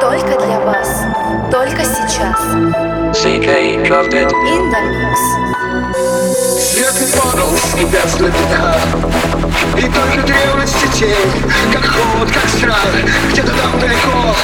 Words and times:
Только 0.00 0.38
для 0.44 0.60
вас, 0.60 1.04
только 1.50 1.84
сейчас. 1.84 2.38
CK 3.12 3.86
Crafted. 3.86 4.30
In 4.30 4.70
the 4.70 4.80
mix. 4.90 5.52
Светлый 6.58 7.08
подол 7.12 7.52
И 9.78 9.82
только 9.82 10.26
древности 10.26 10.86
тень 10.98 11.52
Как 11.72 11.84
холод, 11.84 12.30
как 12.30 12.48
страх 12.48 12.86
Где-то 13.30 13.52
там 13.52 13.78
далеко 13.80 14.34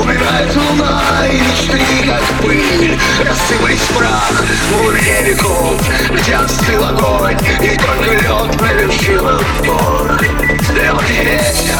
Умирает 0.00 0.54
луна 0.54 1.26
И 1.26 1.40
мечты, 1.40 1.80
как 2.06 2.22
пыль 2.42 2.98
Рассыпались 3.26 3.80
в 3.80 3.96
прах 3.96 4.42
В 4.70 4.86
уре 4.86 5.22
веков 5.24 5.80
Где 6.10 6.34
остыл 6.34 6.84
огонь 6.84 7.36
И 7.62 7.76
только 7.76 8.12
лед 8.14 8.58
провершил 8.58 9.28
отбор 9.28 10.20
Лед 10.74 11.10
и 11.10 11.24
ветер 11.24 11.78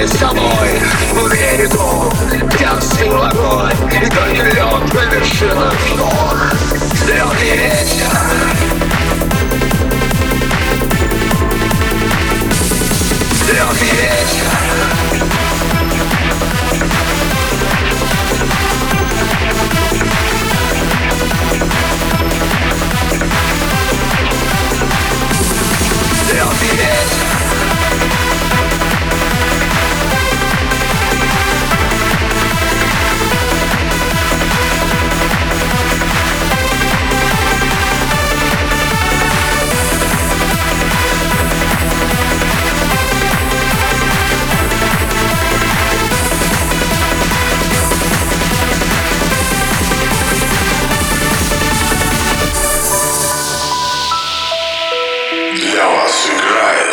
Мной 0.00 0.04
и 0.04 0.16
собой 0.16 0.80
В 1.12 1.30
берегу 1.30 2.10
Где 2.54 2.66
остыл 2.66 3.22
огонь. 3.22 3.72
И 3.90 4.06
только 4.08 4.42
лед 4.44 4.94
на 4.94 5.14
вершинах 5.14 5.74
гор 5.94 6.38
Стрелки 6.94 7.44
ветер. 7.44 8.10
Стрелки 13.42 13.84
ветер 13.84 14.39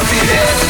confidence 0.00 0.69